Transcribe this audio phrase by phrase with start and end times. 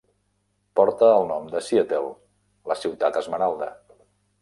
[0.79, 2.11] Porta el nom de Seattle,
[2.73, 3.73] la Ciutat Esmeralda.